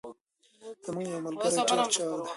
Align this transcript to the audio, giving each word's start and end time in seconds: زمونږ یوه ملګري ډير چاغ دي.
زمونږ 0.85 1.05
یوه 1.09 1.21
ملګري 1.25 1.47
ډير 1.69 1.87
چاغ 1.93 2.11
دي. 2.17 2.21